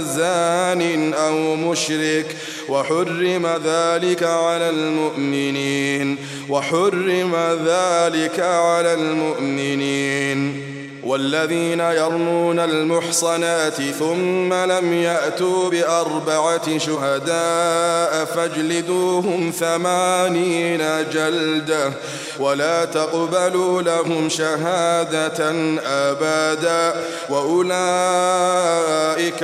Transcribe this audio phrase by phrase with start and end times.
[0.00, 2.36] زان أو مشرك
[2.68, 6.16] وحرم ذلك على المؤمنين
[6.48, 10.65] وحرم ذلك على المؤمنين
[11.06, 21.92] والذين يرمون المحصنات ثم لم يأتوا بأربعة شهداء فاجلدوهم ثمانين جلدة
[22.38, 25.50] ولا تقبلوا لهم شهادة
[25.86, 26.94] أبدا
[27.30, 28.64] وأولئك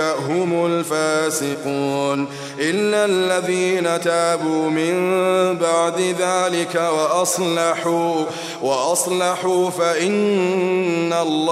[0.01, 4.95] هم الفاسقون إلا الذين تابوا من
[5.59, 8.25] بعد ذلك وأصلحوا
[8.63, 11.52] وأصلحوا فإن الله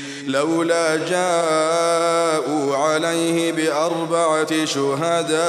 [0.27, 5.41] لولا جاءوا عليه بأربعة شهداء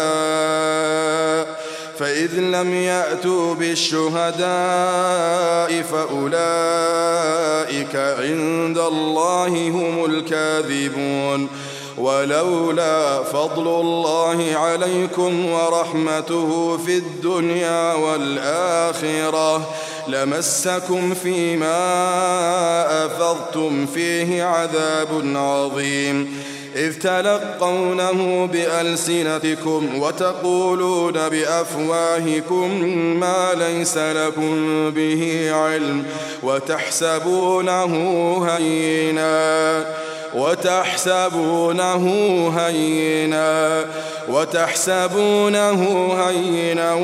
[1.99, 4.43] فإذ لم يأتوا بالشهداء
[5.83, 6.37] فأولئك
[7.97, 11.49] عند الله هم الكاذبون.
[11.99, 19.67] ولولا فضل الله عليكم ورحمته في الدنيا والآخرة
[20.09, 21.77] لمسكم فيما
[23.07, 26.43] أفضتم فيه عذاب عظيم.
[26.77, 32.85] إذ تلقونه بألسنتكم وتقولون بأفواهكم
[33.21, 36.05] ما ليس لكم به علم
[36.43, 37.95] وتحسبونه
[38.49, 39.87] هينا.
[40.35, 42.05] وتحسبونه
[42.59, 43.85] هينا
[44.29, 46.95] وتحسبونه هينا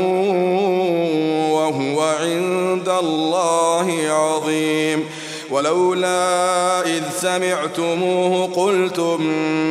[1.50, 5.08] وهو عند الله عظيم.
[5.50, 9.22] ولولا إذ سمعتموه قلتم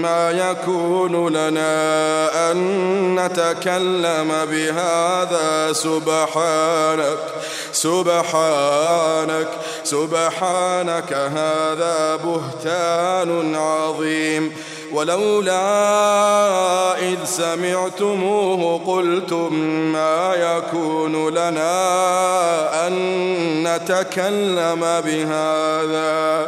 [0.02, 2.58] ما يكون لنا أن
[3.16, 7.18] نتكلم بهذا سبحانك.
[7.78, 9.50] سبحانك
[9.84, 14.54] سبحانك هذا بهتان عظيم.
[14.94, 15.60] ولولا
[17.00, 19.54] إذ سمعتموه قلتم
[19.94, 22.94] ما يكون لنا أن
[23.64, 26.48] نتكلم بهذا.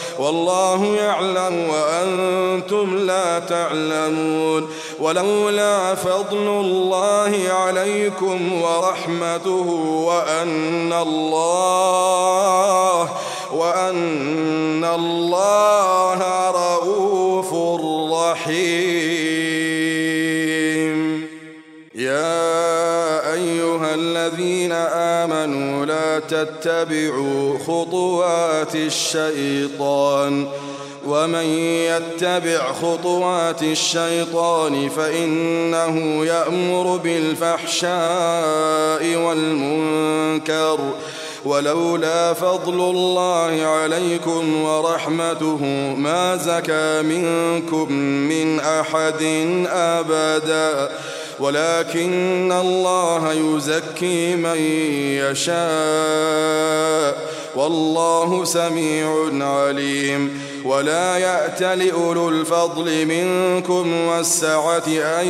[0.21, 4.69] والله يعلم وأنتم لا تعلمون.
[4.99, 9.67] ولولا فضل الله عليكم ورحمته
[10.05, 11.81] وأن الله
[13.53, 16.19] وأن الله
[16.49, 17.53] رؤوف
[18.13, 19.00] رحيم.
[24.27, 30.47] الذين آمنوا لا تتبعوا خطوات الشيطان
[31.07, 31.45] ومن
[31.89, 37.95] يتبع خطوات الشيطان فإنه يأمر بالفحشاء
[39.15, 40.79] والمنكر
[41.45, 45.65] ولولا فضل الله عليكم ورحمته
[45.97, 47.93] ما زكى منكم
[48.29, 49.23] من أحد
[49.67, 50.89] أبدا
[51.41, 54.57] ولكن الله يزكي من
[55.31, 56.61] يشاء
[57.55, 65.27] والله سميع عليم ولا يأت لأولو الفضل منكم والسعة أن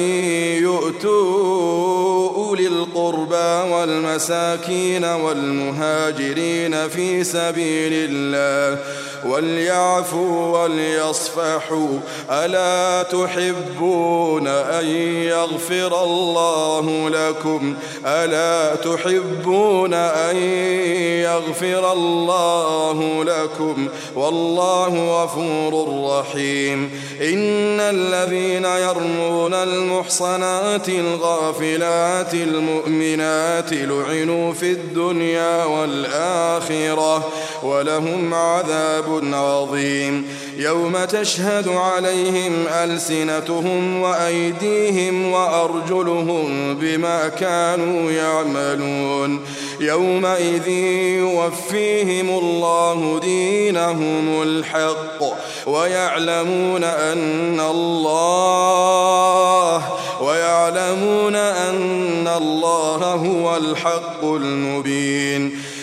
[0.61, 8.79] يؤتوا أولي القربى والمساكين والمهاجرين في سبيل الله
[9.25, 11.99] وليعفوا وليصفحوا.
[12.31, 14.85] ألا تحبون أن
[15.25, 17.75] يغفر الله لكم؟
[18.05, 20.35] ألا تحبون أن
[21.23, 26.91] يغفر الله لكم؟ والله غفور رحيم.
[27.21, 37.29] إن الذين يرمون المحصنات الغافلات المؤمنات لعنوا في الدنيا والآخرة
[37.63, 40.25] ولهم عذاب عظيم.
[40.57, 49.39] يوم تشهد عليهم ألسنتهم وأيديهم وأرجلهم بما كانوا يعملون.
[49.79, 50.67] يومئذ
[51.17, 55.23] يوفيهم الله دينهم الحق
[55.67, 59.83] ويعلمون أن الله
[60.21, 65.70] ويعلمون أن الله هو الحق المبين.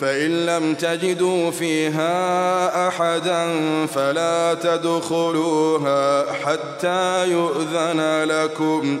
[0.00, 3.46] فإن لم تجدوا فيها أحدا
[3.86, 9.00] فلا تدخلوها حتى يؤذن لكم.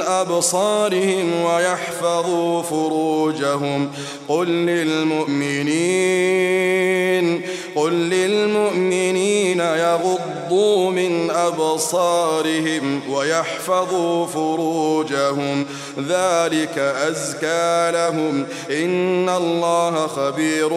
[0.21, 3.89] أبصارهم ويحفظوا فروجهم.
[4.27, 6.31] قل للمؤمنين
[7.75, 15.65] قل للمؤمنين يغضوا من أبصارهم ويحفظوا فروجهم.
[15.97, 18.45] ذلك أزكى لهم.
[18.71, 20.69] إن الله خبير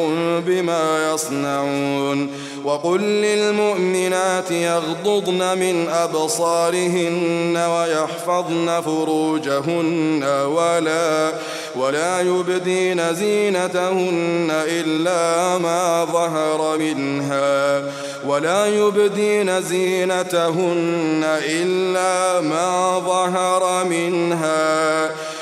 [0.46, 2.30] بما يصنعون.
[2.64, 11.32] وقل للمؤمنات يغضضن من أبصارهن ويحفظن فروجهن ولا
[11.76, 17.82] ولا يبدين زينتهن إلا ما ظهر منها.
[18.26, 25.03] ولا يبدين زينتهن إلا ما ظهر منها.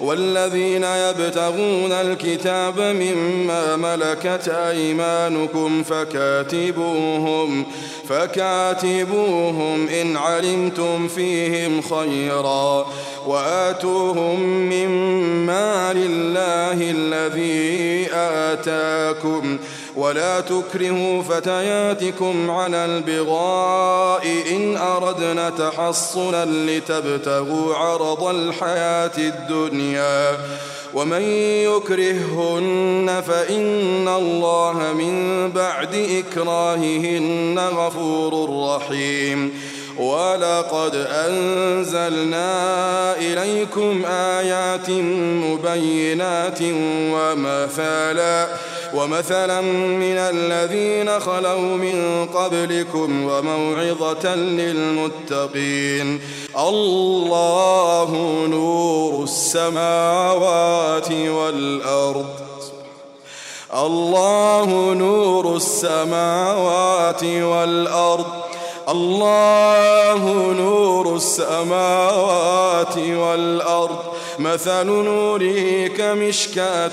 [0.00, 7.64] والذين يبتغون الكتاب مما ملكت أيمانكم فكاتبوهم
[8.08, 12.86] فكاتبوهم إن علمتم فيهم خيرا.
[13.26, 19.58] وآتوهم مما لله الذي آتاكم.
[19.96, 30.38] ولا تكرهوا فتياتكم على البغاء إن أردنا تحصنا لتبتغوا عرض الحياة الدنيا.
[30.94, 31.22] ومن
[31.62, 39.60] يكرههن فإن الله من بعد إكراههن غفور رحيم.
[39.98, 42.52] ولقد أنزلنا
[43.16, 44.90] إليكم آيات
[45.44, 46.58] مبينات
[47.14, 48.48] ومثالا
[48.94, 56.20] ومثلا من الذين خلوا من قبلكم وموعظة للمتقين.
[56.58, 58.10] الله
[58.50, 62.26] نور السماوات والأرض.
[63.74, 68.26] الله نور السماوات والأرض.
[68.88, 74.13] الله نور السماوات والأرض.
[74.38, 76.88] مثل نوره كمشكاة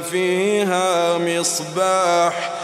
[0.00, 2.63] فيها مصباح.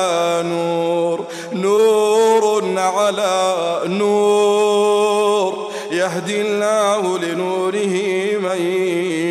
[0.41, 5.71] نور نور على نور.
[5.91, 7.95] يهدي الله لنوره
[8.39, 8.61] من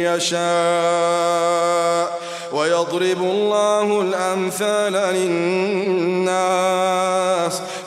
[0.06, 2.20] يشاء
[2.52, 6.30] ويضرب الله الأمثال للناس.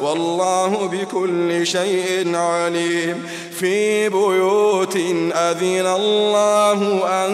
[0.01, 3.27] والله بكل شيء عليم.
[3.60, 4.95] في بيوت
[5.36, 7.33] أذن الله أن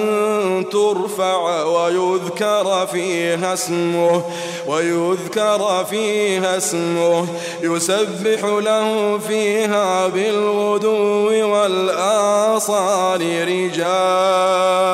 [0.71, 4.23] ترفع ويذكر فيها اسمه
[4.67, 7.27] ويذكر فيها اسمه.
[7.61, 14.89] يسبح له فيها بالغدو والآصال رجال.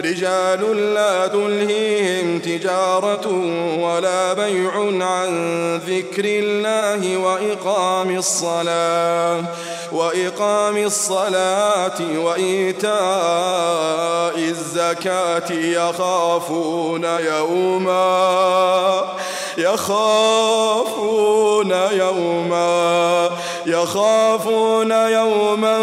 [0.00, 3.28] رجال لا تلهيهم تجارة
[3.78, 4.72] ولا بيع
[5.06, 9.42] عن ذكر الله وإقام الصلاة
[9.92, 12.92] وإقام الصلاة وإيتاء
[14.38, 19.04] الزكاة يخافون يوما
[19.58, 23.30] يخافون يوما
[23.66, 25.78] يخافون يوما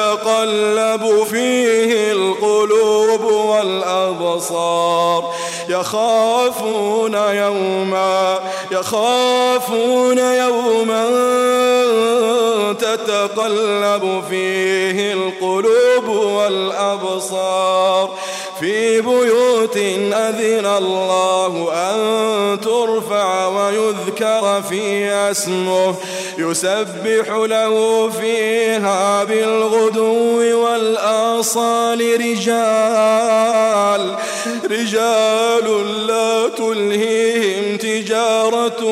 [0.00, 5.34] تتقلب فيه القلوب والأبصار.
[5.68, 8.38] يخافون يوما
[8.70, 11.06] يخافون يوما
[12.72, 18.10] تتقلب فيه القلوب والأبصار.
[18.60, 25.94] في بيوت أذن الله أن ترفع ويذكر فيها اسمه.
[26.40, 34.16] يسبح له فيها بالغدو والآصال رجال
[34.70, 38.84] رجال لا تلهيهم تجارة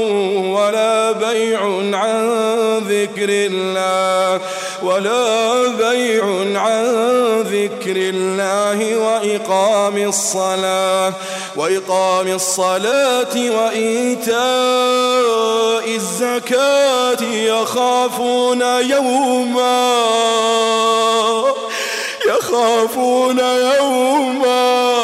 [0.53, 1.61] ولا بيع
[1.99, 2.29] عن
[2.79, 4.41] ذكر الله
[4.83, 6.25] ولا بيع
[6.61, 7.08] عن
[7.65, 11.13] ذكر الله وإقام الصلاة
[11.57, 14.39] وإقام الصلاة وإيتاء
[15.95, 19.95] الزكاة يخافون يوما
[22.27, 24.99] يخافون يوما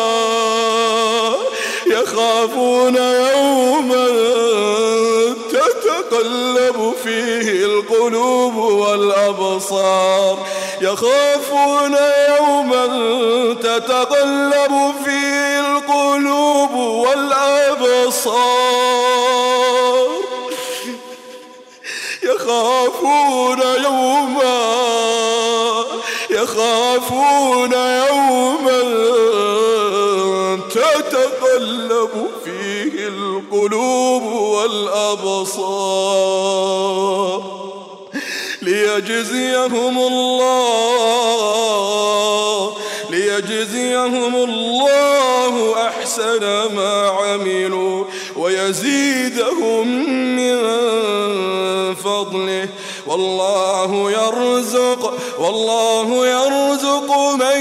[1.87, 4.07] يخافون يوما
[5.51, 10.39] تتقلب فيه القلوب والأبصار.
[10.85, 11.97] يخافون
[12.29, 12.87] يوما
[13.55, 18.35] تتقلب فيه القلوب والأبصار.
[22.23, 24.75] يخافون يوما
[26.31, 28.81] يخافون يوما
[30.71, 35.55] تتقلب فيه القلوب والأبصار.
[38.65, 41.25] ليجزيهم الله
[43.11, 46.41] ليجزيهم الله أحسن
[46.75, 48.05] ما عملوا
[48.37, 49.89] ويزيدهم
[50.37, 50.55] من
[51.95, 52.69] فضله.
[53.07, 57.61] والله يرزق والله يرزق من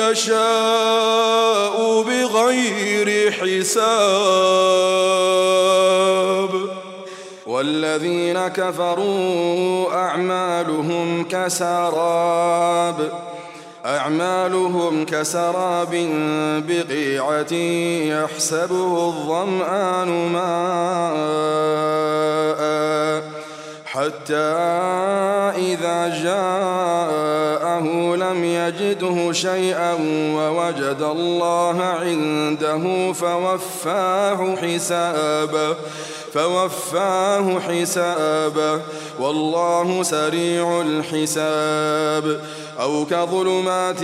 [0.00, 4.64] يشاء بغير حساب.
[7.64, 13.12] والذين كفروا أعمالهم كسراب
[13.86, 16.08] أعمالهم كسراب
[16.68, 17.52] بقيعة
[18.12, 21.44] يحسبه الظمآن ماء.
[23.94, 24.54] حتى
[25.56, 29.92] إذا جاءه لم يجده شيئا
[30.34, 35.76] ووجد الله عنده فوفاه حسابه
[36.34, 38.80] فوفاه حسابه
[39.18, 42.40] والله سريع الحساب.
[42.80, 43.98] أو كظلمات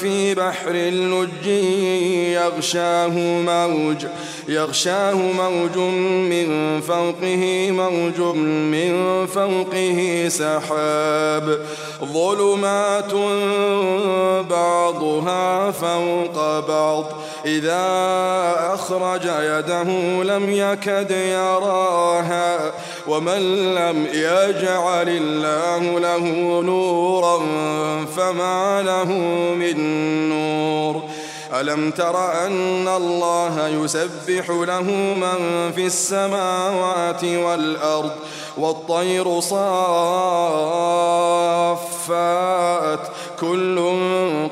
[0.00, 1.46] في بحر اللج
[2.32, 3.08] يغشاه
[3.46, 4.06] موج
[4.48, 5.76] يغشاه موج
[6.30, 11.58] من فوقه موج من فوقه سحاب.
[12.04, 13.12] ظلمات
[14.50, 17.04] بعضها فوق بعض.
[17.46, 17.82] إذا
[18.74, 19.82] أخرج يده
[20.22, 22.72] لم يكد يراها.
[23.06, 26.26] ومن لم يجعل الله له
[26.62, 27.38] نورا
[28.16, 29.12] فما له
[29.54, 29.78] من
[30.28, 31.02] نور.
[31.60, 34.82] ألم تر أن الله يسبح له
[35.16, 38.10] من في السماوات والأرض
[38.58, 39.62] والطير صافات.
[43.40, 43.92] كل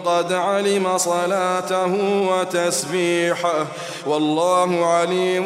[0.07, 1.95] قد علم صلاته
[2.31, 3.67] وتسبيحه.
[4.07, 5.45] والله عليم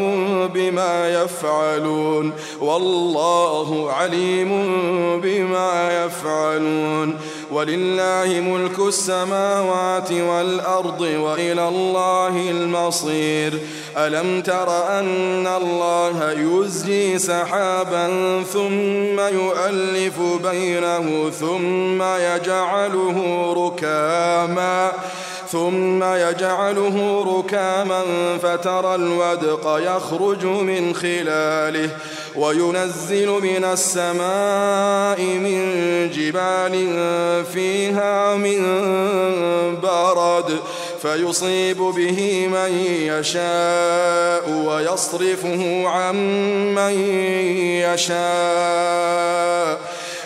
[0.49, 2.33] بما يفعلون.
[2.61, 4.51] والله عليم
[5.21, 7.19] بما يفعلون.
[7.55, 13.59] ولله ملك السماوات والأرض وإلى الله المصير.
[13.97, 18.07] ألم تر أن الله يزجي سحابا
[18.53, 23.19] ثم يؤلف بينه ثم يجعله
[23.57, 24.93] ركاما
[25.49, 28.03] ثم يجعله ركاما
[28.43, 31.91] فترى الودق يخرج من خلاله.
[32.37, 35.61] وينزل من السماء من
[36.11, 36.75] جبال
[37.55, 38.61] فيها من
[39.81, 40.59] برد
[41.03, 46.17] فيصيب به من يشاء ويصرفه عن
[46.75, 46.93] من
[47.95, 49.81] يشاء.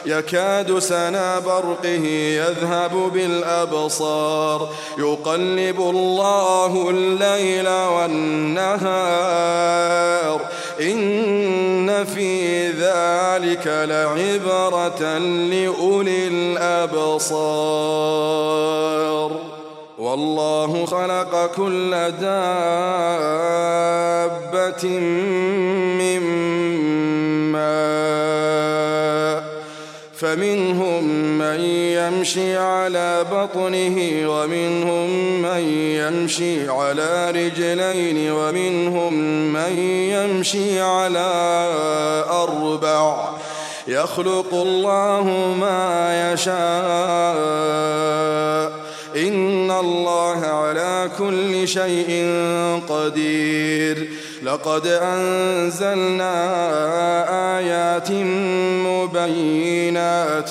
[0.06, 4.68] يكاد سنا برقه يذهب بالأبصار.
[4.98, 8.78] يقلب الله الليل والنهار.
[10.80, 17.48] إن في ذلك لعبرة لأولي الأبصار.
[19.98, 22.48] والله خلق كل دابة
[25.98, 26.20] من
[27.52, 28.08] ماء.
[30.18, 30.57] فمنهم من
[32.18, 33.96] يمشي على بطنه
[34.30, 39.14] ومنهم من يمشي على رجلين ومنهم
[39.52, 41.30] من يمشي على
[42.30, 43.28] أربع.
[43.88, 46.58] يخلق الله ما يشاء.
[49.16, 52.32] إن الله على كل شيء
[52.88, 54.08] قدير.
[54.42, 56.34] لقد أنزلنا
[57.58, 58.10] آيات
[58.86, 60.50] مبينات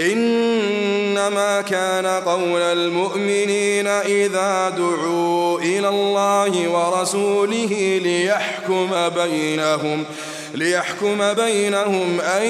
[0.00, 10.04] إنما كان قول المؤمنين إذا دعوا إلى الله ورسوله ليحكم بينهم
[10.54, 12.42] ليحكم بينهم أن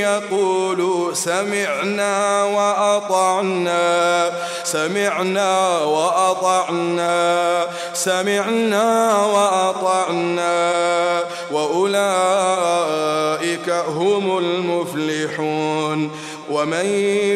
[0.00, 4.30] يقولوا سمعنا وأطعنا
[4.64, 10.72] سمعنا وأطعنا سمعنا وأطعنا
[11.52, 12.64] وأولئك
[13.70, 16.10] هم المفلحون.
[16.50, 16.86] ومن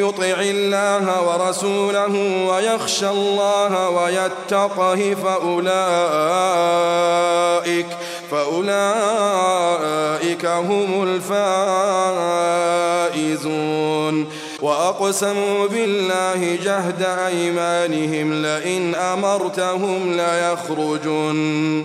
[0.00, 5.78] يطع الله ورسوله ويخشى الله ويتقه فأولئك
[8.30, 8.86] فأولئك
[10.46, 11.02] هم
[13.14, 14.26] الفائزون.
[14.62, 21.84] وأقسموا بالله جهد أيمانهم لئن أمرتهم ليخرجن.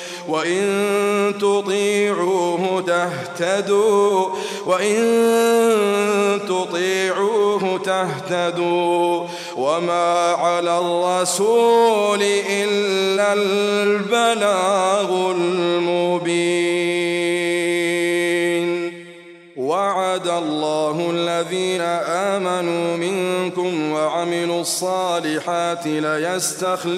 [0.27, 4.29] وإن تطيعوه تهتدوا
[4.65, 5.01] وإن
[6.47, 9.27] تطيعوه تهتدوا.
[9.57, 16.61] وما على الرسول إلا البلاغ المبين.
[19.57, 21.81] وعد الله الذين
[22.31, 26.91] آمنوا منكم وعملوا الصالحات ليستخلفنهم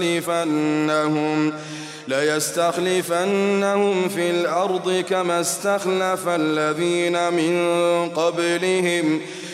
[2.07, 7.69] ليستخلفنهم في الأرض كما استخلف الذين من
[8.09, 9.21] قبلهم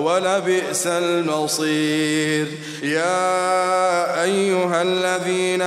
[0.00, 2.46] ولبئس المصير.
[2.82, 5.62] يا أيها الذين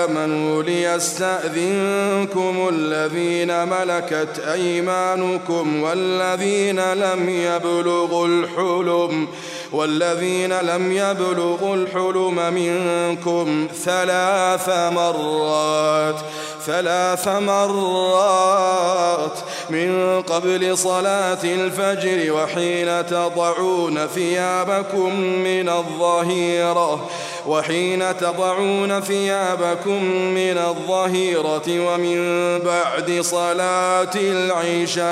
[0.00, 9.28] آمنوا ليستأذنكم الذين ملكت أيمانكم والذين لم يبلغوا الحلم
[9.72, 16.16] والذين لم يبلغوا الحلم منكم ثلاث مرات.
[16.68, 19.38] ثلاث مرات
[19.70, 27.08] من قبل صلاة الفجر وحين تضعون ثيابكم من الظهيرة
[27.46, 30.04] وحين تضعون ثيابكم
[30.34, 32.18] من الظهيرة ومن
[32.58, 35.08] بعد صلاة العشاء.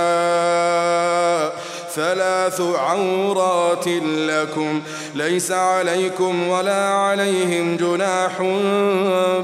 [1.96, 4.82] ثلاث عورات لكم.
[5.14, 8.40] ليس عليكم ولا عليهم جناح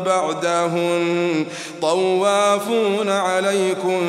[0.07, 1.47] بعدهن.
[1.83, 4.01] طوافون عليكم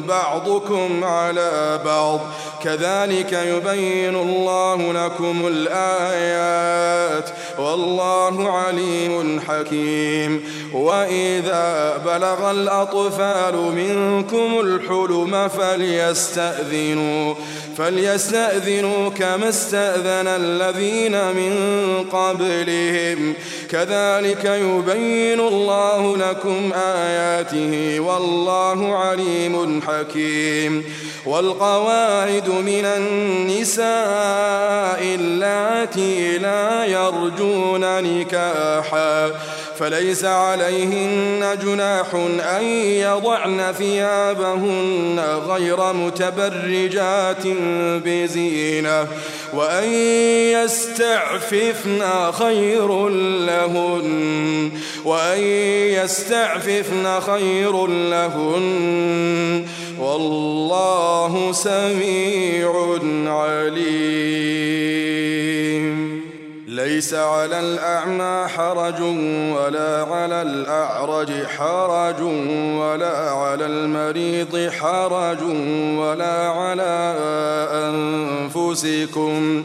[0.00, 2.20] بعضكم على بعض.
[2.64, 7.30] كذلك يبين الله لكم الآيات.
[7.58, 10.44] والله عليم حكيم.
[10.74, 17.34] وإذا بلغ الأطفال منكم الحلم فليستأذنوا
[17.76, 21.54] فليستأذنوا كما استأذن الذين من
[22.12, 23.34] قبلهم.
[23.70, 30.84] كذلك يبين الله لكم آياته والله عليم حكيم.
[31.26, 33.88] والقواعد من النساء
[35.02, 39.30] اللاتي لا يرجون نكاحا
[39.78, 42.14] فليس عليهن جناح
[42.56, 47.46] أن يضعن ثيابهن غير متبرجات
[48.04, 49.06] بزينة
[49.52, 49.92] وأن
[50.52, 52.02] يستعففن
[52.32, 53.08] خير
[53.48, 54.70] لهن
[55.04, 55.42] وأن
[56.02, 59.66] يستعففن خير لهن.
[60.00, 61.07] والله
[61.52, 64.88] سميع عليم.
[66.68, 69.00] ليس على الأعمى حرج
[69.56, 72.22] ولا على الأعرج حرج
[72.78, 75.42] ولا على المريض حرج
[75.98, 77.16] ولا على
[78.54, 79.64] أنفسكم.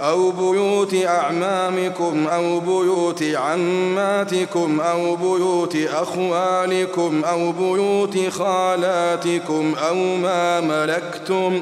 [0.00, 11.60] أو بيوت أعمامكم أو بيوت عماتكم أو بيوت أخوالكم أو بيوت خالاتكم أو ما ملكتم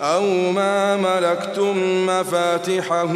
[0.00, 3.12] أو ما ملكتم مفاتحه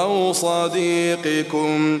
[0.00, 2.00] أو صديقكم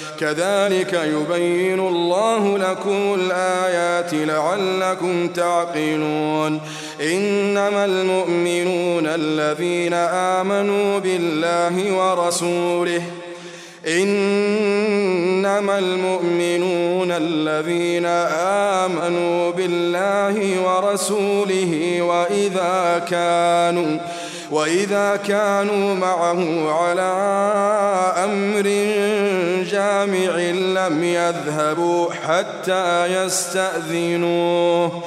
[0.21, 6.61] كذلك يبين الله لكم الآيات لعلكم تعقلون.
[7.01, 13.01] إنما المؤمنون الذين آمنوا بالله ورسوله
[13.87, 18.05] إنما المؤمنون الذين
[18.85, 23.97] آمنوا بالله ورسوله وإذا كانوا
[24.51, 27.11] وإذا كانوا معه على
[28.23, 28.63] أمر
[29.71, 35.03] جامع لم يذهبوا حتى يستأذنوه.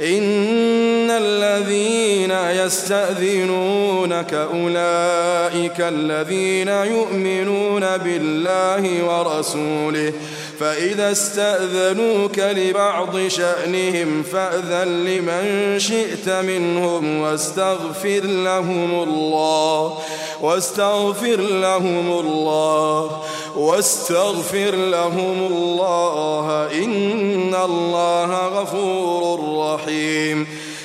[0.00, 10.12] إن الذين يستأذنونك أولئك الذين يؤمنون بالله ورسوله
[10.60, 19.98] فإذا استأذنوك لبعض شأنهم فأذن لمن شئت منهم واستغفر لهم الله
[20.40, 23.22] واستغفر لهم الله
[23.56, 26.68] واستغفر لهم الله.
[26.84, 30.46] إن الله غفور رحيم.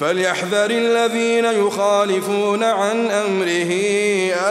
[0.00, 3.72] فليحذر الذين يخالفون عن أمره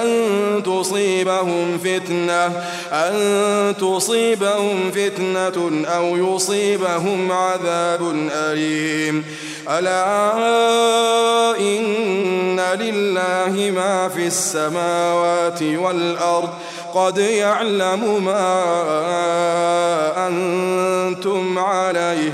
[0.02, 9.26] أن تصيبهم فتنة أن تصيبهم فتنة أو يصيبهم عذاب أليم.
[9.70, 10.34] ألا
[11.60, 16.50] إن لله ما في السماوات والأرض.
[16.94, 18.64] قد يعلم ما
[20.28, 22.34] أنتم عليه.